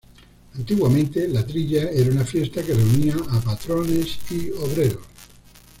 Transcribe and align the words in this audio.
Antiguamente, 0.55 1.27
la 1.27 1.45
trilla 1.45 1.91
era 1.91 2.09
una 2.09 2.25
fiesta 2.25 2.63
que 2.63 2.73
reunía 2.73 3.15
a 3.29 3.39
patrones 3.39 4.17
y 4.31 4.49
obreros. 4.49 5.05